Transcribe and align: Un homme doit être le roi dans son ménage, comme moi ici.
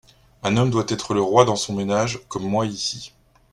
Un 0.41 0.57
homme 0.57 0.71
doit 0.71 0.87
être 0.87 1.13
le 1.13 1.21
roi 1.21 1.45
dans 1.45 1.55
son 1.55 1.75
ménage, 1.75 2.21
comme 2.27 2.47
moi 2.49 2.65
ici. 2.65 3.13